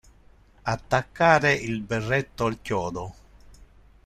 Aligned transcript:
Attaccare 0.65 1.53
il 1.53 1.81
berretto 1.81 2.45
al 2.45 2.57
chiodo. 2.63 3.13